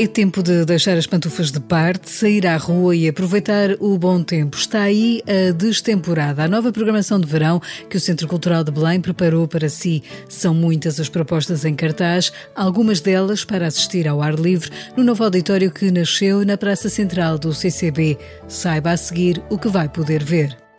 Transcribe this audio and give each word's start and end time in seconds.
É 0.00 0.06
tempo 0.06 0.42
de 0.42 0.64
deixar 0.64 0.96
as 0.96 1.06
pantufas 1.06 1.52
de 1.52 1.60
parte, 1.60 2.08
sair 2.08 2.46
à 2.46 2.56
rua 2.56 2.96
e 2.96 3.06
aproveitar 3.06 3.76
o 3.80 3.98
bom 3.98 4.22
tempo. 4.22 4.56
Está 4.56 4.84
aí 4.84 5.20
a 5.28 5.52
destemporada, 5.52 6.42
a 6.42 6.48
nova 6.48 6.72
programação 6.72 7.20
de 7.20 7.26
verão 7.26 7.60
que 7.90 7.98
o 7.98 8.00
Centro 8.00 8.26
Cultural 8.26 8.64
de 8.64 8.70
Belém 8.70 8.98
preparou 8.98 9.46
para 9.46 9.68
si. 9.68 10.02
São 10.26 10.54
muitas 10.54 10.98
as 10.98 11.10
propostas 11.10 11.66
em 11.66 11.74
cartaz, 11.74 12.32
algumas 12.56 13.02
delas 13.02 13.44
para 13.44 13.66
assistir 13.66 14.08
ao 14.08 14.22
ar 14.22 14.36
livre 14.36 14.70
no 14.96 15.04
novo 15.04 15.22
auditório 15.22 15.70
que 15.70 15.90
nasceu 15.90 16.46
na 16.46 16.56
Praça 16.56 16.88
Central 16.88 17.38
do 17.38 17.52
CCB. 17.52 18.16
Saiba 18.48 18.92
a 18.92 18.96
seguir 18.96 19.42
o 19.50 19.58
que 19.58 19.68
vai 19.68 19.86
poder 19.86 20.24
ver. 20.24 20.69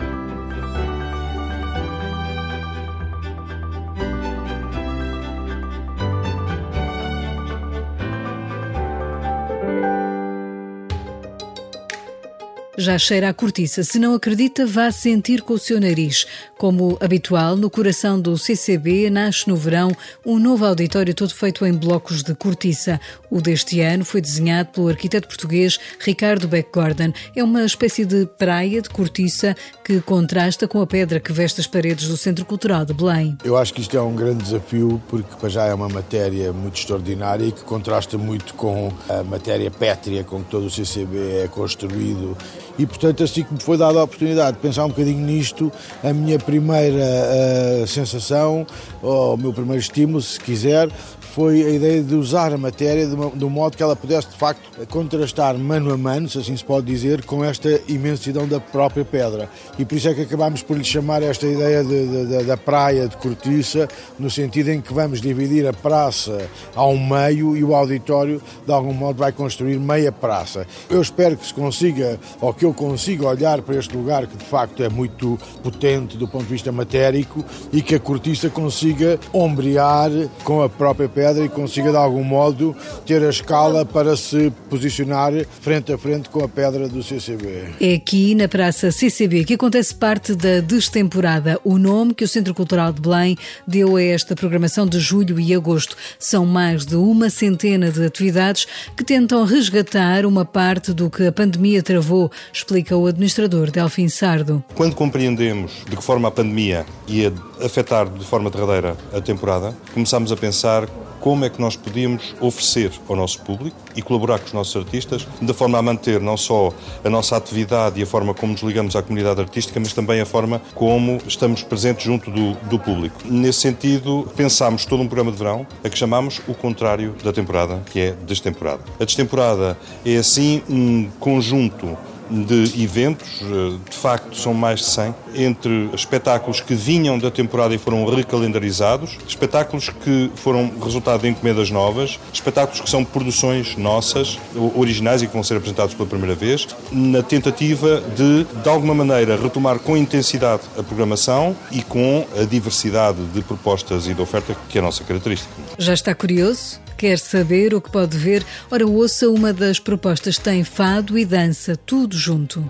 Já 12.81 12.97
cheira 12.97 13.29
a 13.29 13.33
cortiça. 13.33 13.83
Se 13.83 13.99
não 13.99 14.15
acredita, 14.15 14.65
vá 14.65 14.91
sentir 14.91 15.43
com 15.43 15.53
o 15.53 15.59
seu 15.59 15.79
nariz. 15.79 16.25
Como 16.57 16.97
habitual, 16.99 17.55
no 17.55 17.69
coração 17.69 18.19
do 18.19 18.35
CCB 18.35 19.07
nasce 19.11 19.47
no 19.47 19.55
verão 19.55 19.91
um 20.25 20.39
novo 20.39 20.65
auditório 20.65 21.13
todo 21.13 21.31
feito 21.31 21.63
em 21.63 21.73
blocos 21.73 22.23
de 22.23 22.33
cortiça. 22.33 22.99
O 23.29 23.39
deste 23.39 23.81
ano 23.81 24.03
foi 24.03 24.19
desenhado 24.19 24.69
pelo 24.71 24.87
arquiteto 24.87 25.27
português 25.27 25.79
Ricardo 25.99 26.47
Beck 26.47 26.71
Gordon. 26.73 27.13
É 27.35 27.43
uma 27.43 27.63
espécie 27.63 28.03
de 28.03 28.25
praia 28.25 28.81
de 28.81 28.89
cortiça 28.89 29.55
que 29.85 30.01
contrasta 30.01 30.67
com 30.67 30.81
a 30.81 30.87
pedra 30.87 31.19
que 31.19 31.31
veste 31.31 31.61
as 31.61 31.67
paredes 31.67 32.07
do 32.07 32.17
Centro 32.17 32.45
Cultural 32.45 32.83
de 32.83 32.95
Belém. 32.95 33.37
Eu 33.43 33.57
acho 33.57 33.75
que 33.75 33.81
isto 33.81 33.95
é 33.95 34.01
um 34.01 34.15
grande 34.15 34.43
desafio 34.43 34.99
porque 35.07 35.35
para 35.39 35.49
já 35.49 35.65
é 35.65 35.73
uma 35.73 35.87
matéria 35.87 36.51
muito 36.51 36.79
extraordinária 36.79 37.45
e 37.45 37.51
que 37.51 37.61
contrasta 37.61 38.17
muito 38.17 38.55
com 38.55 38.91
a 39.07 39.23
matéria 39.23 39.69
pétrea 39.69 40.23
com 40.23 40.43
que 40.43 40.49
todo 40.49 40.65
o 40.65 40.69
CCB 40.71 41.43
é 41.43 41.47
construído 41.47 42.35
e, 42.77 42.85
portanto, 42.85 43.23
assim 43.23 43.43
que 43.43 43.53
me 43.53 43.59
foi 43.59 43.77
dada 43.77 43.99
a 43.99 44.03
oportunidade 44.03 44.57
de 44.57 44.61
pensar 44.61 44.85
um 44.85 44.89
bocadinho 44.89 45.25
nisto, 45.25 45.71
a 46.03 46.13
minha 46.13 46.39
primeira 46.39 47.03
uh, 47.03 47.87
sensação, 47.87 48.65
ou 49.01 49.35
o 49.35 49.37
meu 49.37 49.53
primeiro 49.53 49.79
estímulo, 49.79 50.21
se 50.21 50.39
quiser, 50.39 50.89
foi 51.33 51.63
a 51.63 51.69
ideia 51.69 52.03
de 52.03 52.13
usar 52.13 52.51
a 52.51 52.57
matéria 52.57 53.07
de, 53.07 53.15
uma, 53.15 53.29
de 53.29 53.45
um 53.45 53.49
modo 53.49 53.77
que 53.77 53.81
ela 53.81 53.95
pudesse, 53.95 54.29
de 54.29 54.35
facto, 54.35 54.85
contrastar 54.87 55.57
mano 55.57 55.93
a 55.93 55.97
mano, 55.97 56.27
se 56.27 56.37
assim 56.37 56.55
se 56.57 56.63
pode 56.63 56.85
dizer, 56.85 57.23
com 57.23 57.43
esta 57.43 57.79
imensidão 57.87 58.45
da 58.45 58.59
própria 58.59 59.05
pedra. 59.05 59.49
E 59.79 59.85
por 59.85 59.95
isso 59.95 60.09
é 60.09 60.13
que 60.13 60.21
acabámos 60.21 60.61
por 60.61 60.77
lhe 60.77 60.83
chamar 60.83 61.23
esta 61.23 61.47
ideia 61.47 61.83
de, 61.85 62.27
de, 62.27 62.43
da 62.43 62.57
praia 62.57 63.07
de 63.07 63.15
cortiça, 63.15 63.87
no 64.19 64.29
sentido 64.29 64.71
em 64.71 64.81
que 64.81 64.93
vamos 64.93 65.21
dividir 65.21 65.65
a 65.65 65.71
praça 65.71 66.49
ao 66.75 66.97
meio 66.97 67.55
e 67.55 67.63
o 67.63 67.73
auditório, 67.73 68.41
de 68.65 68.73
algum 68.73 68.93
modo, 68.93 69.19
vai 69.19 69.31
construir 69.31 69.79
meia 69.79 70.11
praça. 70.11 70.67
Eu 70.89 71.01
espero 71.01 71.37
que 71.37 71.47
se 71.47 71.53
consiga, 71.53 72.19
ou 72.41 72.53
que 72.53 72.65
eu 72.65 72.73
consiga 72.73 73.25
olhar 73.27 73.61
para 73.61 73.75
este 73.75 73.95
lugar 73.95 74.27
que, 74.27 74.35
de 74.35 74.45
facto, 74.45 74.83
é 74.83 74.89
muito 74.89 75.39
potente 75.63 76.17
do 76.17 76.27
ponto 76.27 76.43
de 76.43 76.49
vista 76.49 76.73
matérico 76.73 77.43
e 77.71 77.81
que 77.81 77.95
a 77.95 77.99
cortiça 77.99 78.49
consiga 78.49 79.17
ombrear 79.31 80.11
com 80.43 80.61
a 80.61 80.67
própria 80.67 81.07
pedra 81.07 81.20
pedra 81.21 81.45
e 81.45 81.49
consiga 81.49 81.91
de 81.91 81.97
algum 81.97 82.23
modo 82.23 82.75
ter 83.05 83.21
a 83.21 83.29
escala 83.29 83.85
para 83.85 84.17
se 84.17 84.51
posicionar 84.71 85.31
frente 85.61 85.93
a 85.93 85.97
frente 85.97 86.29
com 86.29 86.43
a 86.43 86.49
pedra 86.49 86.89
do 86.89 87.03
CCB. 87.03 87.75
É 87.79 87.93
aqui 87.93 88.33
na 88.33 88.47
Praça 88.47 88.91
CCB 88.91 89.45
que 89.45 89.53
acontece 89.53 89.93
parte 89.93 90.33
da 90.33 90.61
destemporada, 90.61 91.59
o 91.63 91.77
nome 91.77 92.15
que 92.15 92.23
o 92.23 92.27
Centro 92.27 92.55
Cultural 92.55 92.91
de 92.91 92.99
Belém 92.99 93.37
deu 93.67 93.97
a 93.97 94.01
esta 94.01 94.35
programação 94.35 94.87
de 94.87 94.99
julho 94.99 95.39
e 95.39 95.53
agosto. 95.53 95.95
São 96.17 96.43
mais 96.43 96.87
de 96.87 96.95
uma 96.95 97.29
centena 97.29 97.91
de 97.91 98.03
atividades 98.03 98.65
que 98.97 99.03
tentam 99.03 99.45
resgatar 99.45 100.25
uma 100.25 100.43
parte 100.43 100.91
do 100.91 101.07
que 101.07 101.27
a 101.27 101.31
pandemia 101.31 101.83
travou, 101.83 102.31
explica 102.51 102.97
o 102.97 103.05
administrador 103.05 103.69
Delfim 103.69 104.09
Sardo. 104.09 104.63
Quando 104.73 104.95
compreendemos 104.95 105.71
de 105.87 105.95
que 105.95 106.03
forma 106.03 106.29
a 106.29 106.31
pandemia 106.31 106.83
ia 107.07 107.31
afetar 107.63 108.09
de 108.09 108.25
forma 108.25 108.49
derradeira 108.49 108.97
a 109.13 109.21
temporada, 109.21 109.75
começámos 109.93 110.31
a 110.31 110.35
pensar 110.35 110.89
como 111.21 111.45
é 111.45 111.49
que 111.49 111.61
nós 111.61 111.75
podíamos 111.75 112.35
oferecer 112.41 112.91
ao 113.07 113.15
nosso 113.15 113.39
público 113.41 113.77
e 113.95 114.01
colaborar 114.01 114.39
com 114.39 114.47
os 114.47 114.53
nossos 114.53 114.75
artistas, 114.75 115.25
de 115.41 115.53
forma 115.53 115.77
a 115.77 115.81
manter 115.81 116.19
não 116.19 116.35
só 116.35 116.73
a 117.03 117.09
nossa 117.09 117.37
atividade 117.37 117.99
e 117.99 118.03
a 118.03 118.05
forma 118.05 118.33
como 118.33 118.53
nos 118.53 118.61
ligamos 118.61 118.95
à 118.95 119.01
comunidade 119.01 119.39
artística, 119.39 119.79
mas 119.79 119.93
também 119.93 120.19
a 120.19 120.25
forma 120.25 120.61
como 120.73 121.21
estamos 121.27 121.63
presentes 121.63 122.03
junto 122.03 122.29
do, 122.31 122.53
do 122.67 122.79
público. 122.79 123.21
Nesse 123.25 123.59
sentido, 123.61 124.27
pensámos 124.35 124.85
todo 124.85 125.01
um 125.01 125.07
programa 125.07 125.31
de 125.31 125.37
verão 125.37 125.65
a 125.83 125.89
que 125.89 125.97
chamamos 125.97 126.41
o 126.47 126.53
contrário 126.53 127.15
da 127.23 127.31
temporada, 127.31 127.81
que 127.91 127.99
é 127.99 128.15
destemporada. 128.25 128.81
A 128.99 129.05
destemporada 129.05 129.77
é, 130.03 130.17
assim, 130.17 130.63
um 130.67 131.07
conjunto 131.19 131.97
de 132.31 132.83
eventos, 132.83 133.41
eh, 133.41 133.77
de 133.89 133.95
facto 133.95 134.35
são 134.35 134.53
mais 134.53 134.79
de 134.79 134.85
100, 134.85 135.15
entre 135.35 135.89
espetáculos 135.93 136.61
que 136.61 136.73
vinham 136.73 137.19
da 137.19 137.29
temporada 137.29 137.75
e 137.75 137.77
foram 137.77 138.05
recalendarizados, 138.05 139.17
espetáculos 139.27 139.89
que 139.89 140.31
foram 140.35 140.71
resultado 140.83 141.21
de 141.21 141.27
encomendas 141.27 141.69
novas, 141.69 142.19
espetáculos 142.33 142.81
que 142.81 142.89
são 142.89 143.03
produções 143.03 143.75
nossas, 143.75 144.39
originais 144.75 145.21
e 145.21 145.27
que 145.27 145.33
vão 145.33 145.43
ser 145.43 145.57
apresentados 145.57 145.93
pela 145.93 146.07
primeira 146.07 146.35
vez, 146.35 146.67
na 146.91 147.21
tentativa 147.21 148.01
de, 148.15 148.43
de 148.43 148.69
alguma 148.69 148.93
maneira, 148.93 149.35
retomar 149.35 149.79
com 149.79 149.95
intensidade 149.95 150.63
a 150.77 150.83
programação 150.83 151.55
e 151.71 151.81
com 151.81 152.25
a 152.37 152.43
diversidade 152.43 153.21
de 153.33 153.41
propostas 153.41 154.07
e 154.07 154.13
de 154.13 154.21
oferta 154.21 154.55
que 154.69 154.77
é 154.77 154.81
a 154.81 154.83
nossa 154.83 155.03
característica. 155.03 155.51
Já 155.77 155.93
está 155.93 156.15
curioso? 156.15 156.80
Quer 157.01 157.17
saber 157.17 157.73
o 157.73 157.81
que 157.81 157.89
pode 157.89 158.15
ver? 158.15 158.45
Ora, 158.69 158.85
ouça 158.85 159.27
uma 159.27 159.51
das 159.51 159.79
propostas. 159.79 160.37
Tem 160.37 160.63
fado 160.63 161.17
e 161.17 161.25
dança, 161.25 161.75
tudo 161.75 162.15
junto. 162.15 162.63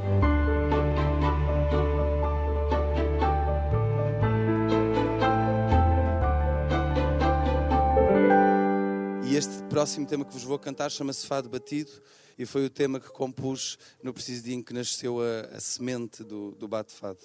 E 9.26 9.36
este 9.36 9.62
próximo 9.64 10.08
tema 10.08 10.24
que 10.24 10.32
vos 10.32 10.44
vou 10.44 10.58
cantar 10.58 10.90
chama-se 10.90 11.28
Fado 11.28 11.50
Batido 11.50 11.92
e 12.40 12.46
foi 12.46 12.64
o 12.64 12.70
tema 12.70 13.02
que 13.02 13.10
compus 13.10 13.78
no 14.02 14.14
preciso 14.14 14.46
dia 14.46 14.56
em 14.56 14.64
que 14.64 14.74
nasceu 14.74 15.20
a, 15.20 15.58
a 15.58 15.60
semente 15.60 16.24
do, 16.24 16.52
do 16.52 16.70
bate-fado. 16.70 17.20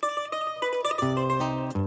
Fui 0.98 1.85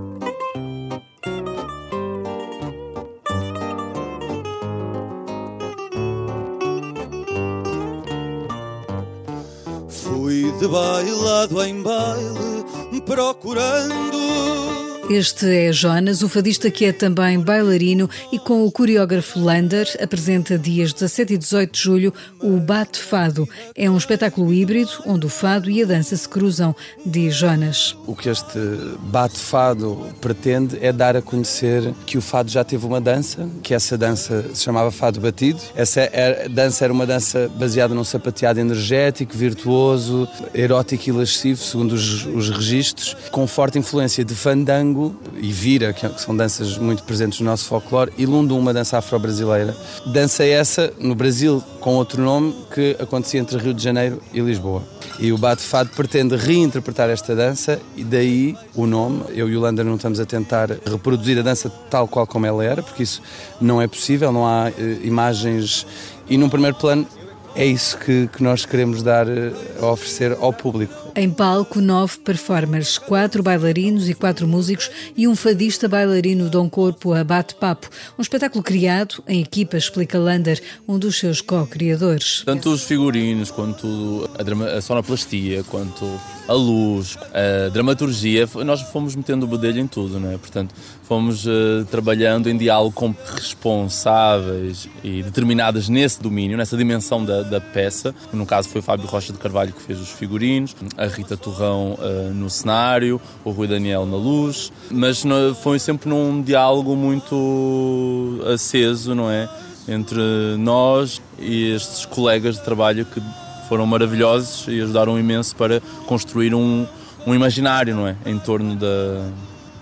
de 10.60 10.68
bailado 10.68 11.64
em 11.64 11.82
baile, 11.82 12.66
procurando 13.06 14.79
este 15.10 15.48
é 15.48 15.74
Jonas, 15.74 16.22
o 16.22 16.30
fadista 16.30 16.70
que 16.70 16.86
é 16.86 16.94
também 16.94 17.40
bailarino 17.40 18.08
e 18.32 18.38
com 18.38 18.64
o 18.64 18.72
coreógrafo 18.72 19.40
Lander 19.40 19.88
apresenta 20.00 20.56
dias 20.56 20.94
17 20.94 21.34
e 21.34 21.38
18 21.38 21.72
de 21.72 21.80
julho 21.80 22.14
o 22.40 22.60
Bate 22.60 23.00
Fado. 23.00 23.50
É 23.76 23.90
um 23.90 23.98
espetáculo 23.98 24.54
híbrido 24.54 24.92
onde 25.08 25.26
o 25.26 25.30
fado 25.30 25.68
e 25.68 25.82
a 25.82 25.86
dança 25.86 26.16
se 26.16 26.30
cruzam, 26.30 26.76
diz 27.04 27.34
Jonas. 27.34 27.98
O 28.06 28.16
que 28.16 28.30
este 28.30 28.60
Bate 29.00 29.40
Fado 29.40 30.00
pretende 30.22 30.78
é 30.80 30.94
dar 30.94 31.18
a 31.18 31.24
conhecer 31.24 31.92
que 32.06 32.16
o 32.16 32.22
fado 32.22 32.52
já 32.52 32.64
teve 32.64 32.86
uma 32.86 33.02
dança, 33.02 33.50
que 33.64 33.74
essa 33.74 33.98
dança 33.98 34.46
se 34.54 34.64
chamava 34.64 34.92
Fado 34.92 35.20
Batido. 35.20 35.60
Essa 35.76 36.02
era, 36.02 36.48
dança 36.48 36.84
era 36.84 36.94
uma 36.94 37.08
dança 37.08 37.50
baseada 37.58 37.96
num 37.96 38.04
sapateado 38.04 38.60
energético, 38.60 39.36
virtuoso, 39.36 40.28
erótico 40.54 41.10
e 41.10 41.12
lascivo, 41.12 41.64
segundo 41.64 41.94
os, 41.94 42.28
os 42.28 42.50
registros, 42.52 43.18
com 43.32 43.48
forte 43.48 43.80
influência 43.80 44.24
de 44.24 44.36
fandango 44.36 44.99
e 45.38 45.52
vira, 45.52 45.94
que 45.94 46.22
são 46.22 46.36
danças 46.36 46.78
muito 46.78 47.04
presentes 47.04 47.40
no 47.40 47.46
nosso 47.46 47.66
folclore, 47.66 48.12
e 48.18 48.26
lundu, 48.26 48.58
uma 48.58 48.74
dança 48.74 48.98
afro-brasileira. 48.98 49.76
Dança 50.06 50.44
essa, 50.44 50.94
no 51.00 51.16
Brasil, 51.16 51.64
com 51.80 51.96
outro 51.96 52.22
nome, 52.22 52.56
que 52.74 52.96
acontecia 53.00 53.40
entre 53.40 53.58
Rio 53.58 53.74
de 53.74 53.84
Janeiro 53.84 54.22
e 54.34 54.40
Lisboa. 54.40 54.84
E 55.20 55.34
o 55.34 55.38
Bate 55.38 55.62
Fado 55.62 55.90
pretende 55.96 56.38
reinterpretar 56.38 57.10
esta 57.10 57.36
dança 57.36 57.80
e 57.98 58.06
daí 58.06 58.56
o 58.74 58.86
nome. 58.86 59.24
Eu 59.30 59.50
e 59.50 59.58
o 59.58 59.60
Lander 59.60 59.84
não 59.84 59.96
estamos 59.96 60.20
a 60.20 60.26
tentar 60.26 60.70
reproduzir 60.86 61.38
a 61.38 61.42
dança 61.42 61.70
tal 61.90 62.08
qual 62.08 62.26
como 62.26 62.46
ela 62.46 62.64
era, 62.64 62.82
porque 62.82 63.04
isso 63.04 63.22
não 63.60 63.82
é 63.82 63.88
possível, 63.88 64.32
não 64.32 64.46
há 64.46 64.70
uh, 64.70 65.06
imagens. 65.06 65.86
E 66.30 66.38
num 66.38 66.48
primeiro 66.48 66.78
plano 66.78 67.06
é 67.54 67.66
isso 67.66 67.98
que, 67.98 68.30
que 68.32 68.42
nós 68.42 68.66
queremos 68.66 69.04
dar, 69.04 69.28
uh, 69.28 69.54
a 69.82 69.92
oferecer 69.92 70.38
ao 70.40 70.54
público 70.54 70.94
Em 71.16 71.30
palco, 71.30 71.82
nove 71.82 72.18
performers, 72.20 72.98
quatro 72.98 73.42
bailarinos 73.42 74.08
e 74.10 74.14
quatro 74.14 74.48
músicos 74.48 74.90
e 75.18 75.28
um 75.28 75.36
fadista 75.36 75.88
bailarino 75.88 76.50
Dom 76.50 76.70
Corpo 76.70 77.14
a 77.14 77.24
bate-papo. 77.24 77.90
Um 78.18 78.22
espetáculo 78.22 78.64
criado 78.64 79.24
em 79.28 79.42
equipa, 79.42 79.78
explica 79.78 80.20
Lander, 80.20 80.62
um 80.88 80.98
dos 81.00 81.18
seus 81.18 81.42
co-criadores. 81.42 82.44
Tanto 82.46 82.72
os 82.72 82.84
figurinos, 82.84 83.52
quanto 83.52 84.30
a, 84.38 84.44
drama, 84.44 84.68
a 84.68 84.82
sonoplastia, 84.82 85.64
quanto 85.64 86.06
a 86.48 86.54
luz, 86.54 87.18
a 87.34 87.70
dramaturgia, 87.70 88.48
nós 88.66 88.82
fomos 88.82 89.16
metendo 89.16 89.46
o 89.46 89.50
bedelho 89.50 89.80
em 89.80 89.88
tudo, 89.88 90.20
não 90.20 90.32
é? 90.32 90.38
Portanto, 90.38 90.74
fomos 91.04 91.46
uh, 91.46 91.86
trabalhando 91.92 92.50
em 92.50 92.58
diálogo 92.58 92.94
com 92.94 93.14
responsáveis 93.36 94.90
e 95.04 95.22
determinadas 95.22 95.90
nesse 95.90 96.22
domínio, 96.22 96.58
nessa 96.58 96.76
dimensão 96.76 97.24
da, 97.24 97.44
da 97.44 97.62
peça. 97.62 98.16
No 98.34 98.46
caso 98.46 98.68
foi 98.70 98.82
o 98.82 98.84
Fábio 98.84 99.08
Rocha 99.08 99.32
de 99.32 99.40
Carvalho 99.40 99.74
que 99.74 99.82
fez 99.82 100.00
os 100.00 100.10
figurinos, 100.10 100.76
a 101.00 101.08
Rita 101.08 101.38
Torrão 101.38 101.94
uh, 101.94 102.34
no 102.34 102.50
cenário, 102.50 103.22
o 103.46 103.52
Rui 103.52 103.68
Daniel 103.68 104.06
na 104.06 104.18
luz, 104.18 104.70
mas 104.92 105.24
foi 105.64 105.80
sempre 105.80 106.10
num 106.10 106.42
diálogo 106.42 106.94
muito 106.94 108.42
aceso, 108.54 109.16
não 109.16 109.32
é? 109.32 109.50
Entre 109.88 110.20
nós 110.58 111.22
e 111.40 111.72
estes 111.72 112.06
colegas 112.06 112.58
de 112.58 112.64
trabalho 112.64 113.06
que 113.06 113.22
foram 113.70 113.86
maravilhosos 113.86 114.68
e 114.68 114.82
ajudaram 114.82 115.18
imenso 115.18 115.56
para 115.56 115.82
construir 116.06 116.54
um, 116.54 116.86
um 117.26 117.34
imaginário, 117.34 117.96
não 117.96 118.06
é? 118.06 118.18
Em 118.26 118.38
torno 118.38 118.76
da, 118.76 119.24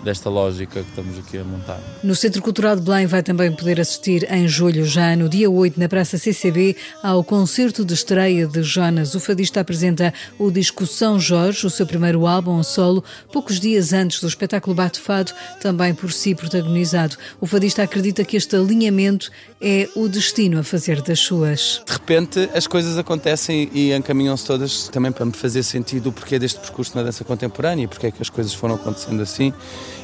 desta 0.02 0.30
lógica 0.30 0.82
que 0.82 0.88
estamos 0.88 1.18
aqui 1.18 1.38
a 1.38 1.44
montar. 1.44 1.80
No 2.02 2.14
Centro 2.14 2.40
Cultural 2.42 2.76
de 2.76 2.82
Belém 2.82 3.06
vai 3.06 3.22
também 3.22 3.50
poder 3.52 3.80
assistir 3.80 4.30
em 4.32 4.46
julho, 4.46 4.84
já 4.84 5.14
no 5.16 5.28
dia 5.28 5.50
8, 5.50 5.78
na 5.78 5.88
Praça 5.88 6.18
CCB, 6.18 6.76
ao 7.02 7.24
concerto 7.24 7.84
de 7.84 7.94
estreia 7.94 8.46
de 8.46 8.62
Jonas. 8.62 9.14
O 9.14 9.20
fadista 9.20 9.60
apresenta 9.60 10.12
o 10.38 10.50
disco 10.50 10.86
São 10.86 11.18
Jorge, 11.18 11.66
o 11.66 11.70
seu 11.70 11.86
primeiro 11.86 12.26
álbum 12.26 12.62
solo, 12.62 13.02
poucos 13.32 13.58
dias 13.58 13.92
antes 13.92 14.20
do 14.20 14.28
espetáculo 14.28 14.74
Bate 14.74 15.00
Fado, 15.00 15.32
também 15.60 15.94
por 15.94 16.12
si 16.12 16.34
protagonizado. 16.34 17.16
O 17.40 17.46
fadista 17.46 17.82
acredita 17.82 18.24
que 18.24 18.36
este 18.36 18.56
alinhamento 18.56 19.30
é 19.60 19.88
o 19.96 20.08
destino 20.08 20.60
a 20.60 20.62
fazer 20.62 21.02
das 21.02 21.18
suas. 21.18 21.82
De 21.84 21.92
repente 21.92 22.48
as 22.54 22.66
coisas 22.66 22.96
acontecem 22.96 23.68
e 23.72 23.92
encaminham-se 23.92 24.46
todas 24.46 24.88
também 24.88 25.10
para 25.10 25.26
me 25.26 25.32
fazer 25.32 25.62
sentido 25.62 26.10
o 26.10 26.12
porquê 26.12 26.38
deste 26.38 26.60
percurso 26.60 26.96
na 26.96 27.02
dança 27.02 27.24
contemporânea 27.24 27.84
e 27.84 27.86
porque 27.86 28.06
é 28.06 28.10
que 28.10 28.22
as 28.22 28.30
coisas 28.30 28.54
foram 28.54 28.76
acontecendo 28.76 29.20
assim 29.22 29.52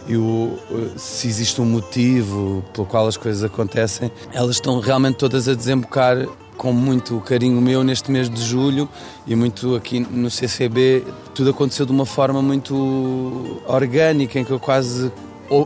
e 0.06 0.17
o, 0.17 0.59
se 0.97 1.29
existe 1.29 1.61
um 1.61 1.65
motivo 1.65 2.65
pelo 2.73 2.87
qual 2.87 3.06
as 3.06 3.17
coisas 3.17 3.43
acontecem, 3.43 4.11
elas 4.33 4.56
estão 4.56 4.81
realmente 4.81 5.17
todas 5.17 5.49
a 5.49 5.55
desembocar 5.55 6.27
com 6.56 6.73
muito 6.73 7.21
carinho 7.21 7.61
meu 7.61 7.83
neste 7.83 8.11
mês 8.11 8.31
de 8.31 8.43
julho 8.43 8.89
e 9.27 9.35
muito 9.35 9.75
aqui 9.75 10.01
no 10.01 10.31
CCB. 10.31 11.05
Tudo 11.35 11.51
aconteceu 11.51 11.85
de 11.85 11.93
uma 11.93 12.06
forma 12.06 12.41
muito 12.41 13.61
orgânica, 13.67 14.39
em 14.39 14.45
que 14.45 14.51
eu 14.51 14.61
quase 14.61 15.11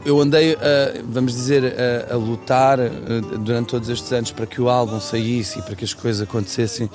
eu 0.05 0.21
andei, 0.21 0.55
a, 0.55 1.01
vamos 1.05 1.33
dizer, 1.33 1.63
a, 1.65 2.15
a, 2.15 2.17
lutar 2.17 2.79
durante 3.41 3.69
todos 3.69 3.89
estes 3.89 4.13
anos 4.13 4.33
para 4.33 4.47
que 4.47 4.61
o 4.61 4.69
álbum 4.69 5.01
saísse 5.01 5.59
e 5.59 5.63
para 5.63 5.75
que 5.75 5.85
as 5.85 5.95
coisas 5.95 6.23
acontecessem 6.23 6.91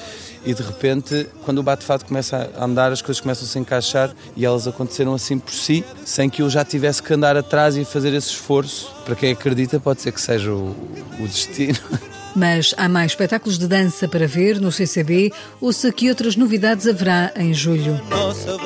e 0.46 0.54
de 0.54 0.62
repente, 0.62 1.28
quando 1.44 1.60
o 1.60 1.64
bate-fato 1.64 2.06
começa 2.06 2.50
a 2.58 2.66
andar, 2.66 2.92
as 2.92 3.02
coisas 3.02 3.22
começam 3.22 3.46
a 3.46 3.48
se 3.48 3.58
encaixar 3.58 4.14
e 4.36 4.46
elas 4.46 4.68
aconteceram 4.68 5.14
assim 5.14 5.40
por 5.40 5.54
si, 5.54 5.84
sem 6.06 6.30
que 6.30 6.42
eu 6.42 6.50
já 6.50 6.66
tivesse 6.66 7.02
que 7.02 7.14
andar 7.14 7.38
atrás 7.38 7.78
e 7.78 7.86
fazer 7.86 8.14
esse 8.14 8.30
esforço. 8.30 8.94
Para 9.06 9.16
quem 9.16 9.32
acredita, 9.32 9.80
pode 9.80 10.02
ser 10.02 10.12
que 10.12 10.22
seja 10.22 10.52
o, 10.52 10.76
o 11.20 11.28
destino. 11.28 11.80
Mas 12.36 12.74
há 12.78 12.90
mais 12.90 13.12
espetáculos 13.12 13.60
de 13.60 13.68
dança 13.68 14.08
para 14.08 14.28
ver 14.28 14.60
no 14.60 14.72
CCB, 14.72 15.32
ouça 15.62 15.92
que 15.92 16.10
outras 16.10 16.36
novidades 16.36 16.88
haverá 16.88 17.32
em 17.36 17.54
julho. 17.54 18.02
Nossa 18.10 18.58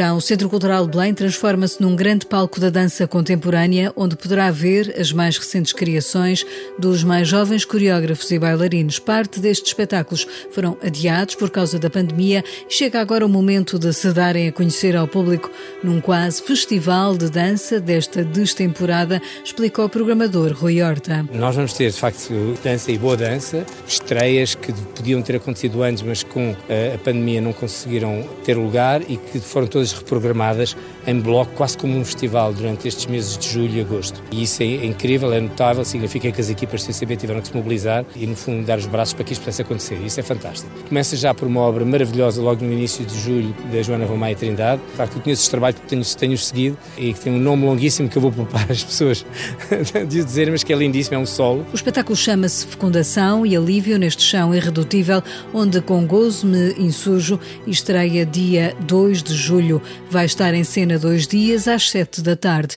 voz. 0.00 0.09
O 0.20 0.22
Centro 0.22 0.50
Cultural 0.50 0.86
Belém 0.86 1.14
transforma-se 1.14 1.80
num 1.80 1.96
grande 1.96 2.26
palco 2.26 2.60
da 2.60 2.68
dança 2.68 3.08
contemporânea, 3.08 3.90
onde 3.96 4.16
poderá 4.16 4.50
ver 4.50 4.94
as 5.00 5.14
mais 5.14 5.38
recentes 5.38 5.72
criações 5.72 6.44
dos 6.78 7.02
mais 7.02 7.26
jovens 7.26 7.64
coreógrafos 7.64 8.30
e 8.30 8.38
bailarinos. 8.38 8.98
Parte 8.98 9.40
destes 9.40 9.68
espetáculos 9.68 10.26
foram 10.50 10.76
adiados 10.82 11.36
por 11.36 11.48
causa 11.48 11.78
da 11.78 11.88
pandemia 11.88 12.44
e 12.68 12.70
chega 12.70 13.00
agora 13.00 13.24
o 13.24 13.30
momento 13.30 13.78
de 13.78 13.94
se 13.94 14.12
darem 14.12 14.48
a 14.48 14.52
conhecer 14.52 14.94
ao 14.94 15.08
público 15.08 15.50
num 15.82 16.02
quase 16.02 16.42
festival 16.42 17.16
de 17.16 17.30
dança 17.30 17.80
desta 17.80 18.22
destemporada, 18.22 19.22
explicou 19.42 19.86
o 19.86 19.88
programador 19.88 20.52
Rui 20.52 20.82
Horta. 20.82 21.26
Nós 21.32 21.56
vamos 21.56 21.72
ter, 21.72 21.90
de 21.90 21.98
facto, 21.98 22.58
dança 22.62 22.92
e 22.92 22.98
boa 22.98 23.16
dança, 23.16 23.64
estreias 23.88 24.54
que 24.54 24.70
podiam 24.70 25.22
ter 25.22 25.36
acontecido 25.36 25.82
antes, 25.82 26.02
mas 26.02 26.22
com 26.22 26.54
a 26.94 26.98
pandemia 26.98 27.40
não 27.40 27.54
conseguiram 27.54 28.28
ter 28.44 28.58
lugar 28.58 29.00
e 29.08 29.16
que 29.16 29.40
foram 29.40 29.66
todas 29.66 29.94
reprogramadas 30.10 30.76
em 31.06 31.20
bloco, 31.20 31.52
quase 31.54 31.78
como 31.78 31.96
um 31.96 32.04
festival, 32.04 32.52
durante 32.52 32.88
estes 32.88 33.06
meses 33.06 33.38
de 33.38 33.48
julho 33.48 33.78
e 33.78 33.80
agosto. 33.80 34.22
E 34.30 34.42
isso 34.42 34.62
é 34.62 34.84
incrível, 34.84 35.32
é 35.32 35.40
notável, 35.40 35.84
significa 35.84 36.30
que 36.30 36.40
as 36.40 36.50
equipas 36.50 36.82
do 36.82 36.86
CCB 36.86 37.16
tiveram 37.16 37.40
que 37.40 37.48
se 37.48 37.56
mobilizar 37.56 38.04
e, 38.16 38.26
no 38.26 38.36
fundo, 38.36 38.64
dar 38.66 38.78
os 38.78 38.86
braços 38.86 39.14
para 39.14 39.24
que 39.24 39.32
isto 39.32 39.42
pudesse 39.42 39.62
acontecer. 39.62 39.98
Isso 40.04 40.20
é 40.20 40.22
fantástico. 40.22 40.70
Começa 40.88 41.16
já 41.16 41.32
por 41.32 41.46
uma 41.46 41.60
obra 41.60 41.84
maravilhosa, 41.84 42.42
logo 42.42 42.64
no 42.64 42.72
início 42.72 43.04
de 43.04 43.18
julho, 43.18 43.54
da 43.72 43.82
Joana 43.82 44.06
Romaia 44.06 44.34
Trindade. 44.34 44.80
Claro 44.96 45.10
que 45.10 45.18
eu 45.18 45.22
conheço 45.22 45.42
este 45.42 45.50
trabalho 45.50 45.74
que 45.74 45.82
tenho, 45.82 46.04
tenho 46.04 46.38
seguido 46.38 46.78
e 46.98 47.12
que 47.12 47.20
tem 47.20 47.32
um 47.32 47.38
nome 47.38 47.64
longuíssimo 47.64 48.08
que 48.08 48.16
eu 48.16 48.22
vou 48.22 48.32
poupar 48.32 48.70
as 48.70 48.82
pessoas 48.82 49.24
de 50.08 50.24
dizer, 50.24 50.50
mas 50.50 50.62
que 50.62 50.72
é 50.72 50.76
lindíssimo, 50.76 51.16
é 51.16 51.18
um 51.18 51.26
solo. 51.26 51.66
O 51.72 51.74
espetáculo 51.74 52.16
chama-se 52.16 52.66
Fecundação 52.66 53.44
e 53.46 53.56
Alívio 53.56 53.98
neste 53.98 54.22
chão 54.22 54.54
irredutível, 54.54 55.22
onde 55.52 55.80
com 55.80 56.06
gozo 56.06 56.46
me 56.46 56.74
insujo 56.78 57.38
e 57.66 57.70
estreia 57.70 58.24
dia 58.26 58.74
2 58.80 59.22
de 59.22 59.34
julho. 59.34 59.82
Vai 60.10 60.26
estar 60.26 60.54
em 60.54 60.64
cena 60.64 60.98
dois 60.98 61.26
dias 61.26 61.68
às 61.68 61.90
sete 61.90 62.20
da 62.20 62.36
tarde. 62.36 62.74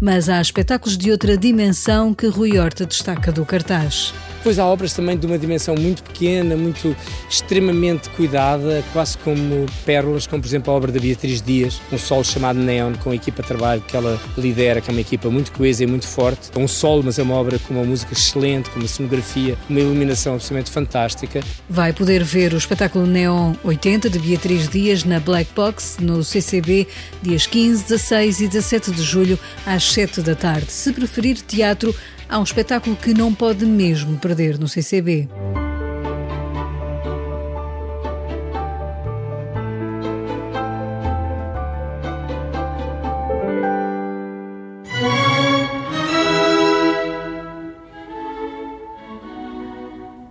Mas 0.00 0.28
há 0.28 0.40
espetáculos 0.40 0.98
de 0.98 1.10
outra 1.10 1.36
dimensão 1.36 2.12
que 2.12 2.26
Rui 2.26 2.58
Horta 2.58 2.84
destaca 2.84 3.30
do 3.30 3.44
cartaz. 3.46 4.12
Depois 4.42 4.58
há 4.58 4.66
obras 4.66 4.92
também 4.92 5.16
de 5.16 5.24
uma 5.24 5.38
dimensão 5.38 5.76
muito 5.76 6.02
pequena, 6.02 6.56
muito 6.56 6.96
extremamente 7.30 8.10
cuidada, 8.10 8.82
quase 8.92 9.16
como 9.18 9.66
pérolas, 9.86 10.26
como 10.26 10.42
por 10.42 10.48
exemplo 10.48 10.72
a 10.72 10.76
obra 10.76 10.90
da 10.90 10.98
Beatriz 10.98 11.40
Dias, 11.40 11.80
um 11.92 11.96
solo 11.96 12.24
chamado 12.24 12.58
Neon, 12.58 12.94
com 12.94 13.10
a 13.10 13.14
equipa 13.14 13.40
de 13.40 13.46
trabalho 13.46 13.80
que 13.82 13.96
ela 13.96 14.20
lidera, 14.36 14.80
que 14.80 14.90
é 14.90 14.92
uma 14.92 15.00
equipa 15.00 15.30
muito 15.30 15.52
coesa 15.52 15.84
e 15.84 15.86
muito 15.86 16.08
forte. 16.08 16.50
É 16.56 16.58
um 16.58 16.66
solo, 16.66 17.04
mas 17.04 17.20
é 17.20 17.22
uma 17.22 17.36
obra 17.36 17.56
com 17.60 17.74
uma 17.74 17.84
música 17.84 18.14
excelente, 18.14 18.68
com 18.70 18.80
uma 18.80 18.88
cenografia, 18.88 19.56
uma 19.70 19.78
iluminação 19.78 20.34
absolutamente 20.34 20.72
fantástica. 20.72 21.40
Vai 21.70 21.92
poder 21.92 22.24
ver 22.24 22.52
o 22.52 22.56
espetáculo 22.56 23.06
Neon 23.06 23.54
80 23.62 24.10
de 24.10 24.18
Beatriz 24.18 24.68
Dias 24.68 25.04
na 25.04 25.20
Black 25.20 25.52
Box, 25.54 25.98
no 26.00 26.24
CCB, 26.24 26.88
dias 27.22 27.46
15, 27.46 27.84
16 27.84 28.40
e 28.40 28.48
17 28.48 28.90
de 28.90 29.02
julho, 29.04 29.38
às 29.64 29.84
7 29.92 30.20
da 30.20 30.34
tarde. 30.34 30.72
Se 30.72 30.92
preferir 30.92 31.40
teatro, 31.42 31.94
há 32.32 32.38
um 32.38 32.42
espetáculo 32.42 32.96
que 32.96 33.12
não 33.12 33.34
pode 33.34 33.66
mesmo 33.66 34.18
perder 34.18 34.58
no 34.58 34.66
CCB. 34.66 35.28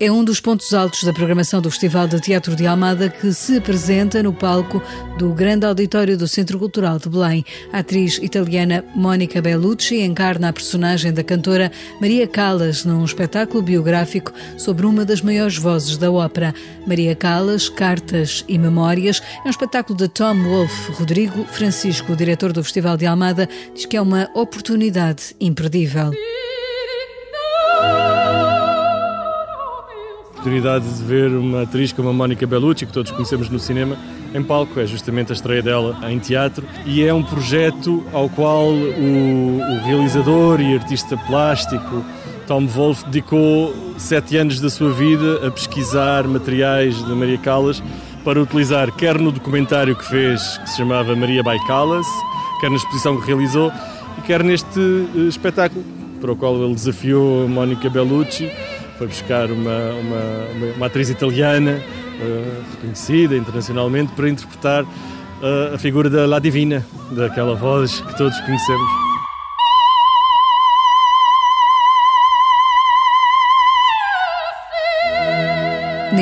É 0.01 0.11
um 0.11 0.23
dos 0.23 0.39
pontos 0.39 0.73
altos 0.73 1.03
da 1.03 1.13
programação 1.13 1.61
do 1.61 1.69
Festival 1.69 2.07
de 2.07 2.19
Teatro 2.19 2.55
de 2.55 2.65
Almada 2.65 3.07
que 3.07 3.31
se 3.31 3.57
apresenta 3.57 4.23
no 4.23 4.33
palco 4.33 4.81
do 5.15 5.31
Grande 5.31 5.63
Auditório 5.63 6.17
do 6.17 6.27
Centro 6.27 6.57
Cultural 6.57 6.97
de 6.97 7.07
Belém. 7.07 7.45
A 7.71 7.79
atriz 7.79 8.17
italiana 8.17 8.83
Mónica 8.95 9.39
Bellucci 9.39 10.01
encarna 10.01 10.49
a 10.49 10.53
personagem 10.53 11.13
da 11.13 11.23
cantora 11.23 11.71
Maria 11.99 12.25
Callas 12.25 12.83
num 12.83 13.05
espetáculo 13.05 13.61
biográfico 13.61 14.33
sobre 14.57 14.87
uma 14.87 15.05
das 15.05 15.21
maiores 15.21 15.57
vozes 15.57 15.97
da 15.97 16.11
ópera. 16.11 16.51
Maria 16.87 17.15
Callas, 17.15 17.69
Cartas 17.69 18.43
e 18.47 18.57
Memórias 18.57 19.21
é 19.45 19.47
um 19.47 19.51
espetáculo 19.51 19.95
de 19.95 20.07
Tom 20.07 20.41
Wolfe. 20.41 20.93
Rodrigo 20.93 21.45
Francisco, 21.45 22.15
diretor 22.15 22.51
do 22.51 22.63
Festival 22.63 22.97
de 22.97 23.05
Almada, 23.05 23.47
diz 23.75 23.85
que 23.85 23.97
é 23.97 24.01
uma 24.01 24.27
oportunidade 24.33 25.35
imperdível. 25.39 26.11
Oportunidade 30.41 30.91
de 30.91 31.03
ver 31.03 31.31
uma 31.35 31.61
atriz 31.61 31.93
como 31.93 32.09
a 32.09 32.13
Mónica 32.13 32.47
Bellucci, 32.47 32.87
que 32.87 32.91
todos 32.91 33.11
conhecemos 33.11 33.47
no 33.47 33.59
cinema, 33.59 33.95
em 34.33 34.41
palco. 34.41 34.79
É 34.79 34.87
justamente 34.87 35.31
a 35.31 35.35
estreia 35.35 35.61
dela 35.61 35.95
em 36.09 36.17
teatro 36.17 36.65
e 36.83 37.03
é 37.03 37.13
um 37.13 37.21
projeto 37.21 38.03
ao 38.11 38.27
qual 38.27 38.69
o, 38.69 39.59
o 39.59 39.85
realizador 39.85 40.59
e 40.59 40.73
artista 40.73 41.15
plástico 41.15 42.03
Tom 42.47 42.65
Wolfe 42.65 43.05
dedicou 43.05 43.75
sete 43.99 44.35
anos 44.35 44.59
da 44.59 44.69
sua 44.71 44.91
vida 44.91 45.45
a 45.45 45.51
pesquisar 45.51 46.27
materiais 46.27 46.95
de 47.05 47.11
Maria 47.11 47.37
Callas 47.37 47.81
para 48.25 48.41
utilizar 48.41 48.91
quer 48.91 49.19
no 49.19 49.31
documentário 49.31 49.95
que 49.95 50.05
fez, 50.05 50.57
que 50.57 50.71
se 50.71 50.77
chamava 50.77 51.15
Maria 51.15 51.43
Baicalas, 51.43 52.07
quer 52.59 52.71
na 52.71 52.77
exposição 52.77 53.21
que 53.21 53.27
realizou, 53.27 53.71
e 54.17 54.21
quer 54.23 54.43
neste 54.43 54.79
uh, 54.79 55.27
espetáculo, 55.27 55.83
para 56.19 56.31
o 56.31 56.35
qual 56.35 56.55
ele 56.63 56.73
desafiou 56.73 57.47
Mónica 57.47 57.89
Bellucci, 57.89 58.51
foi 59.01 59.07
buscar 59.07 59.49
uma, 59.49 59.93
uma, 59.93 60.73
uma 60.75 60.85
atriz 60.85 61.09
italiana 61.09 61.81
uh, 61.81 62.63
reconhecida 62.75 63.35
internacionalmente 63.35 64.11
para 64.11 64.29
interpretar 64.29 64.83
uh, 64.83 65.73
a 65.73 65.77
figura 65.79 66.07
da 66.07 66.27
La 66.27 66.37
Divina, 66.37 66.85
daquela 67.09 67.55
voz 67.55 67.99
que 67.99 68.15
todos 68.15 68.39
conhecemos. 68.41 69.00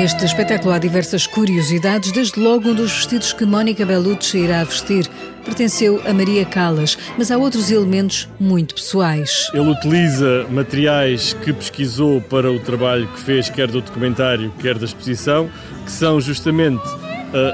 Neste 0.00 0.24
espetáculo 0.24 0.72
há 0.72 0.78
diversas 0.78 1.26
curiosidades, 1.26 2.10
desde 2.10 2.40
logo 2.40 2.70
um 2.70 2.74
dos 2.74 2.90
vestidos 2.90 3.34
que 3.34 3.44
Mónica 3.44 3.84
Bellucci 3.84 4.38
irá 4.38 4.64
vestir. 4.64 5.06
Pertenceu 5.44 6.00
a 6.06 6.14
Maria 6.14 6.46
Callas, 6.46 6.96
mas 7.18 7.30
há 7.30 7.36
outros 7.36 7.70
elementos 7.70 8.26
muito 8.40 8.74
pessoais. 8.74 9.50
Ele 9.52 9.68
utiliza 9.68 10.46
materiais 10.50 11.34
que 11.44 11.52
pesquisou 11.52 12.18
para 12.18 12.50
o 12.50 12.58
trabalho 12.58 13.06
que 13.08 13.20
fez, 13.20 13.50
quer 13.50 13.66
do 13.70 13.82
documentário, 13.82 14.50
quer 14.58 14.78
da 14.78 14.86
exposição, 14.86 15.50
que 15.84 15.92
são 15.92 16.18
justamente 16.18 16.80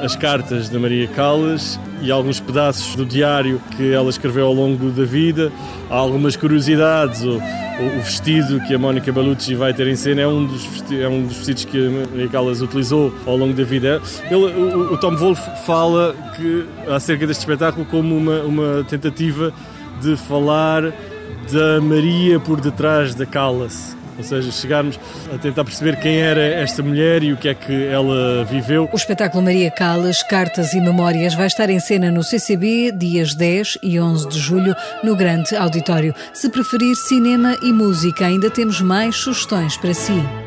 as 0.03 0.17
cartas 0.17 0.69
da 0.69 0.79
Maria 0.79 1.07
Callas 1.09 1.79
e 2.01 2.11
alguns 2.11 2.41
pedaços 2.41 2.95
do 2.95 3.05
diário 3.05 3.61
que 3.77 3.93
ela 3.93 4.09
escreveu 4.09 4.47
ao 4.47 4.53
longo 4.53 4.91
da 4.91 5.05
vida. 5.05 5.53
Há 5.91 5.97
algumas 5.97 6.37
curiosidades. 6.37 7.23
O, 7.23 7.37
o 7.37 8.01
vestido 8.03 8.61
que 8.61 8.75
a 8.75 8.79
Mónica 8.79 9.13
Bellucci 9.13 9.55
vai 9.55 9.75
ter 9.75 9.87
em 9.87 9.97
cena 9.97 10.23
é 10.23 10.27
um 10.27 10.47
dos, 10.47 10.65
vestidos, 10.65 11.05
é 11.05 11.09
um 11.09 11.27
dos 11.27 11.37
vestidos 11.37 11.65
que 11.67 11.87
a 11.87 11.91
Maria 12.11 12.29
Callas 12.29 12.63
utilizou 12.63 13.15
ao 13.27 13.37
longo 13.37 13.53
da 13.53 13.65
vida. 13.65 14.01
Ele, 14.31 14.35
o, 14.35 14.95
o 14.95 14.99
Tom 14.99 15.15
Wolfe 15.17 15.51
fala 15.67 16.15
que, 16.37 16.65
acerca 16.91 17.27
deste 17.27 17.41
espetáculo 17.41 17.85
como 17.87 18.17
uma, 18.17 18.41
uma 18.43 18.85
tentativa 18.85 19.53
de 20.01 20.17
falar 20.17 20.93
da 21.53 21.81
Maria 21.81 22.41
por 22.41 22.61
detrás 22.61 23.15
da 23.15 23.27
Callas 23.27 23.96
ou 24.17 24.25
seja, 24.25 24.51
chegarmos 24.51 24.99
a 25.33 25.39
tentar 25.39 25.65
perceber 25.65 25.97
quem 25.97 26.19
era 26.19 26.41
esta 26.41 26.83
mulher 26.83 27.23
e 27.23 27.33
o 27.33 27.37
que 27.37 27.49
é 27.49 27.55
que 27.55 27.87
ela 27.87 28.45
viveu. 28.45 28.89
O 28.93 28.97
espetáculo 28.97 29.43
Maria 29.43 29.71
Callas, 29.71 30.23
Cartas 30.23 30.73
e 30.73 30.81
Memórias 30.81 31.35
vai 31.35 31.47
estar 31.47 31.69
em 31.71 31.81
cena 31.81 32.11
no 32.11 32.23
CCB 32.23 32.93
dias 32.93 33.35
10 33.35 33.79
e 33.83 34.01
11 34.01 34.29
de 34.29 34.39
julho 34.39 34.75
no 35.03 35.17
Grande 35.17 35.55
Auditório. 35.57 36.15
Se 36.33 36.49
preferir 36.49 36.97
cinema 36.97 37.57
e 37.63 37.73
música, 37.73 38.27
ainda 38.27 38.51
temos 38.51 38.81
mais 38.81 39.17
sugestões 39.17 39.77
para 39.77 39.95
si. 39.95 40.46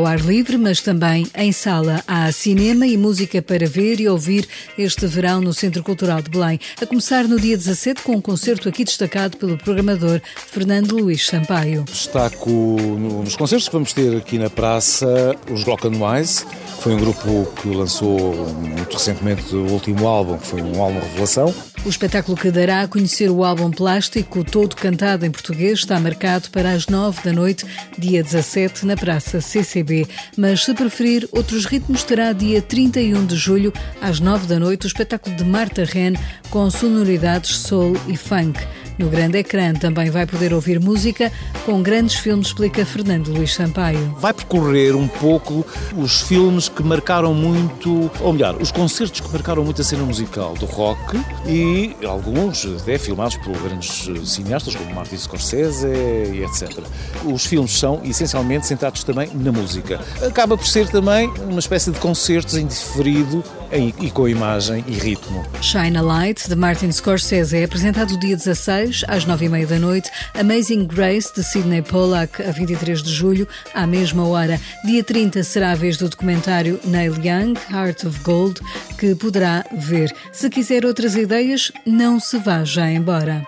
Ao 0.00 0.06
ar 0.06 0.20
livre, 0.20 0.56
mas 0.56 0.80
também 0.80 1.26
em 1.36 1.52
sala. 1.52 2.02
Há 2.06 2.32
cinema 2.32 2.86
e 2.86 2.96
música 2.96 3.42
para 3.42 3.66
ver 3.66 4.00
e 4.00 4.08
ouvir 4.08 4.48
este 4.78 5.06
verão 5.06 5.42
no 5.42 5.52
Centro 5.52 5.82
Cultural 5.82 6.22
de 6.22 6.30
Belém, 6.30 6.58
a 6.80 6.86
começar 6.86 7.28
no 7.28 7.38
dia 7.38 7.56
17 7.56 8.02
com 8.02 8.12
um 8.12 8.20
concerto 8.20 8.66
aqui 8.66 8.82
destacado 8.82 9.36
pelo 9.36 9.58
programador 9.58 10.20
Fernando 10.46 10.96
Luís 10.96 11.26
Sampaio. 11.26 11.84
Destaco 11.84 12.50
nos 12.50 13.36
concertos 13.36 13.68
que 13.68 13.74
vamos 13.74 13.92
ter 13.92 14.16
aqui 14.16 14.38
na 14.38 14.48
praça 14.48 15.36
os 15.50 15.64
Glock 15.64 15.86
Wise, 15.86 16.46
foi 16.80 16.94
um 16.94 16.98
grupo 16.98 17.46
que 17.60 17.68
lançou 17.68 18.34
muito 18.54 18.94
recentemente 18.94 19.54
o 19.54 19.70
último 19.70 20.08
álbum, 20.08 20.38
que 20.38 20.46
foi 20.46 20.62
um 20.62 20.82
álbum 20.82 20.98
revelação. 20.98 21.54
O 21.82 21.88
espetáculo 21.88 22.36
que 22.36 22.50
dará 22.50 22.82
a 22.82 22.88
conhecer 22.88 23.30
o 23.30 23.42
álbum 23.42 23.70
plástico, 23.70 24.44
todo 24.44 24.76
cantado 24.76 25.24
em 25.24 25.30
português, 25.30 25.78
está 25.78 25.98
marcado 25.98 26.50
para 26.50 26.72
as 26.72 26.86
9 26.86 27.22
da 27.24 27.32
noite, 27.32 27.64
dia 27.98 28.22
17, 28.22 28.84
na 28.84 28.96
Praça 28.96 29.40
CCB. 29.40 30.06
Mas, 30.36 30.62
se 30.62 30.74
preferir 30.74 31.26
outros 31.32 31.64
ritmos, 31.64 32.04
terá 32.04 32.34
dia 32.34 32.60
31 32.60 33.24
de 33.24 33.34
julho, 33.34 33.72
às 34.00 34.20
9 34.20 34.46
da 34.46 34.58
noite, 34.58 34.84
o 34.84 34.88
espetáculo 34.88 35.34
de 35.34 35.44
Marta 35.44 35.84
Ren, 35.84 36.12
com 36.50 36.70
sonoridades 36.70 37.56
soul 37.56 37.96
e 38.06 38.14
funk. 38.14 38.60
No 39.00 39.08
grande 39.08 39.38
ecrã 39.38 39.72
também 39.72 40.10
vai 40.10 40.26
poder 40.26 40.52
ouvir 40.52 40.78
música 40.78 41.32
com 41.64 41.82
grandes 41.82 42.16
filmes, 42.16 42.48
explica 42.48 42.84
Fernando 42.84 43.28
Luís 43.28 43.54
Sampaio. 43.54 44.14
Vai 44.18 44.34
percorrer 44.34 44.94
um 44.94 45.08
pouco 45.08 45.64
os 45.96 46.20
filmes 46.20 46.68
que 46.68 46.82
marcaram 46.82 47.32
muito, 47.32 48.10
ou 48.20 48.32
melhor, 48.34 48.60
os 48.60 48.70
concertos 48.70 49.20
que 49.20 49.32
marcaram 49.32 49.64
muito 49.64 49.80
a 49.80 49.84
cena 49.84 50.02
musical 50.02 50.52
do 50.52 50.66
rock 50.66 51.18
e 51.46 51.96
alguns 52.04 52.66
até 52.66 52.98
filmados 52.98 53.38
por 53.38 53.56
grandes 53.62 54.06
cineastas 54.30 54.76
como 54.76 54.94
Martin 54.94 55.16
Scorsese 55.16 55.86
e 55.86 56.44
etc. 56.44 56.84
Os 57.24 57.46
filmes 57.46 57.72
são 57.72 58.02
essencialmente 58.04 58.66
centrados 58.66 59.02
também 59.02 59.30
na 59.32 59.50
música. 59.50 59.98
Acaba 60.20 60.58
por 60.58 60.66
ser 60.66 60.86
também 60.88 61.32
uma 61.48 61.60
espécie 61.60 61.90
de 61.90 61.98
concertos 61.98 62.54
em 62.54 62.66
diferido 62.66 63.42
e 63.72 64.10
com 64.10 64.28
imagem 64.28 64.84
e 64.86 64.92
ritmo. 64.94 65.44
Shine 65.62 65.96
a 65.96 66.02
Light, 66.02 66.48
de 66.48 66.56
Martin 66.56 66.90
Scorsese, 66.90 67.56
é 67.56 67.64
apresentado 67.64 68.18
dia 68.18 68.36
16, 68.36 68.89
às 69.08 69.24
9h30 69.24 69.66
da 69.66 69.78
noite. 69.78 70.10
Amazing 70.34 70.86
Grace, 70.86 71.32
de 71.34 71.42
Sidney 71.42 71.82
Pollack, 71.82 72.42
a 72.42 72.50
23 72.50 73.02
de 73.02 73.12
julho, 73.12 73.46
à 73.74 73.86
mesma 73.86 74.26
hora. 74.26 74.60
Dia 74.84 75.02
30 75.02 75.42
será 75.44 75.72
a 75.72 75.74
vez 75.74 75.96
do 75.96 76.08
documentário 76.08 76.80
Neil 76.84 77.14
Young, 77.14 77.54
Heart 77.70 78.04
of 78.04 78.20
Gold, 78.20 78.60
que 78.98 79.14
poderá 79.14 79.64
ver. 79.72 80.14
Se 80.32 80.50
quiser 80.50 80.84
outras 80.84 81.14
ideias, 81.14 81.72
não 81.86 82.18
se 82.18 82.38
vá 82.38 82.64
já 82.64 82.90
embora. 82.90 83.46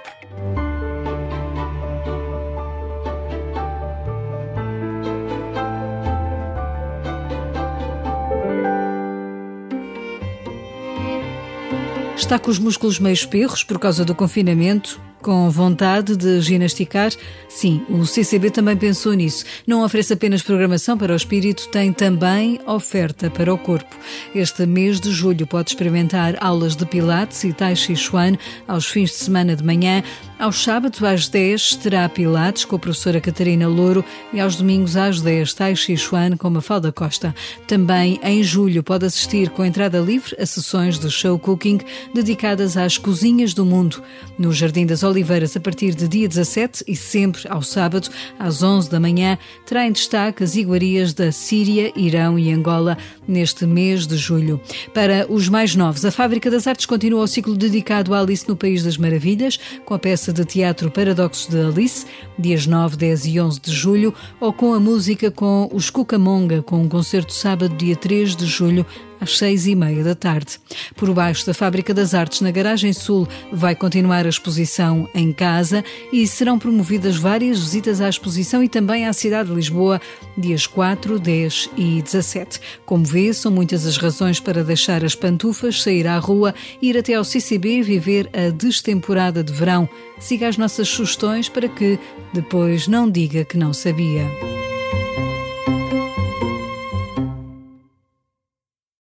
Está 12.17 12.39
com 12.39 12.51
os 12.51 12.59
músculos 12.59 12.99
meio 12.99 13.29
perros 13.29 13.63
por 13.63 13.79
causa 13.79 14.05
do 14.05 14.15
confinamento? 14.15 14.99
Com 15.23 15.49
vontade 15.51 16.17
de 16.17 16.41
ginasticar? 16.41 17.13
Sim, 17.49 17.83
o 17.89 18.05
CCB 18.05 18.51
também 18.51 18.77
pensou 18.77 19.13
nisso. 19.13 19.45
Não 19.65 19.85
oferece 19.85 20.15
apenas 20.15 20.43
programação 20.43 20.99
para 20.99 21.13
o 21.13 21.17
espírito, 21.17 21.69
tem 21.69 21.93
também 21.93 22.59
oferta 22.67 23.31
para 23.31 23.55
o 23.55 23.57
corpo. 23.57 23.97
Este 24.35 24.67
mês 24.67 24.99
de 24.99 25.13
julho 25.13 25.47
pode 25.47 25.71
experimentar 25.71 26.37
aulas 26.43 26.75
de 26.75 26.85
Pilates 26.85 27.45
e 27.45 27.53
Tai 27.53 27.77
Chi 27.77 27.95
Chuan 27.95 28.37
aos 28.67 28.87
fins 28.87 29.11
de 29.11 29.17
semana 29.17 29.55
de 29.55 29.63
manhã. 29.63 30.03
Aos 30.43 30.65
sábados 30.65 31.01
às 31.05 31.29
10 31.29 31.77
terá 31.77 32.09
Pilates 32.09 32.65
com 32.65 32.75
a 32.75 32.79
professora 32.81 33.21
Catarina 33.21 33.69
Louro 33.69 34.05
e 34.33 34.41
aos 34.41 34.57
domingos 34.57 34.97
às 34.97 35.21
10 35.21 35.55
Tai 35.55 35.77
Chi 35.77 35.97
Chuan 35.97 36.37
com 36.37 36.51
Mafalda 36.51 36.91
Costa. 36.91 37.33
Também 37.69 38.19
em 38.25 38.43
julho 38.43 38.83
pode 38.83 39.07
assistir 39.07 39.51
com 39.51 39.65
entrada 39.65 40.01
livre 40.01 40.35
a 40.37 40.45
sessões 40.45 40.99
de 40.99 41.09
show 41.13 41.39
cooking 41.39 41.79
dedicadas 42.13 42.77
às 42.77 42.99
cozinhas 42.99 43.55
do 43.55 43.65
mundo. 43.65 44.03
No 44.37 44.53
Jardim 44.53 44.85
das 44.85 45.05
Oliveiras, 45.05 45.57
a 45.57 45.61
partir 45.61 45.95
de 45.95 46.09
dia 46.09 46.27
17 46.27 46.87
e 46.89 46.97
sempre 46.97 47.43
ao 47.49 47.63
sábado, 47.63 48.09
às 48.37 48.65
11 48.65 48.91
da 48.91 48.99
manhã, 48.99 49.39
terá 49.65 49.87
em 49.87 49.93
destaque 49.93 50.43
as 50.43 50.57
iguarias 50.57 51.13
da 51.13 51.31
Síria, 51.31 51.93
Irão 51.95 52.37
e 52.37 52.51
Angola 52.53 52.99
neste 53.29 53.65
mês 53.65 54.09
de 54.09 54.17
julho. 54.17 54.61
Para 54.93 55.25
os 55.29 55.49
mais 55.49 55.77
novos, 55.77 56.05
a 56.05 56.11
Fábrica 56.11 56.51
das 56.51 56.67
Artes 56.67 56.85
continua 56.85 57.23
o 57.23 57.29
ciclo 57.29 57.55
dedicado 57.55 58.13
a 58.13 58.19
Alice 58.19 58.49
no 58.49 58.57
País 58.57 58.83
das 58.83 58.99
Maravilhas, 58.99 59.57
com 59.87 59.95
a 59.95 60.01
peça 60.01 60.32
de 60.33 60.45
teatro 60.45 60.91
Paradoxos 60.91 61.49
de 61.49 61.61
Alice, 61.61 62.07
dias 62.39 62.67
9, 62.67 62.97
10 62.97 63.27
e 63.27 63.41
11 63.41 63.61
de 63.61 63.73
julho, 63.73 64.15
ou 64.41 64.53
com 64.53 64.75
a 64.75 64.81
música 64.81 65.31
com 65.31 65.69
os 65.73 65.91
Cucamonga, 65.91 66.63
com 66.63 66.83
um 66.83 66.89
concerto 66.89 67.33
sábado, 67.33 67.77
dia 67.77 67.97
3 67.97 68.35
de 68.37 68.47
julho, 68.47 68.87
às 69.23 69.39
seis 69.39 69.67
e 69.67 69.75
meia 69.75 70.03
da 70.03 70.15
tarde. 70.15 70.59
Por 70.97 71.13
baixo 71.15 71.47
da 71.47 71.55
Fábrica 71.55 71.95
das 71.95 72.13
Artes, 72.13 72.41
na 72.41 72.51
Garagem 72.51 72.93
Sul, 72.93 73.29
vai 73.53 73.75
continuar 73.77 74.27
a 74.27 74.29
exposição 74.29 75.09
em 75.15 75.33
casa 75.33 75.85
e 76.13 76.27
serão 76.27 76.59
promovidas 76.59 77.17
várias 77.17 77.61
visitas 77.61 78.01
à 78.01 78.09
exposição 78.09 78.65
e 78.65 78.69
também 78.69 79.07
à 79.07 79.13
cidade 79.13 79.49
de 79.49 79.55
Lisboa, 79.55 80.01
dias 80.37 80.67
4, 80.67 81.19
10 81.19 81.71
e 81.77 82.03
17. 82.03 82.61
Como 82.85 83.05
vê, 83.05 83.33
são 83.33 83.53
muitas 83.53 83.87
as 83.87 83.97
razões 83.97 84.41
para 84.41 84.65
deixar 84.65 85.05
as 85.05 85.15
pantufas, 85.15 85.83
sair 85.83 86.07
à 86.09 86.19
rua, 86.19 86.53
ir 86.81 86.99
até 86.99 87.15
ao 87.15 87.25
CCB 87.25 87.79
e 87.79 87.83
viver 87.83 88.29
a 88.33 88.51
destemporada 88.51 89.45
de 89.45 89.53
verão. 89.53 89.89
Siga 90.19 90.49
as 90.49 90.57
nossas 90.57 90.89
sugestões 90.89 91.49
para 91.49 91.69
que 91.69 91.99
depois 92.33 92.89
não 92.89 93.09
diga 93.09 93.45
que 93.45 93.57
não 93.57 93.73
sabia. 93.73 94.27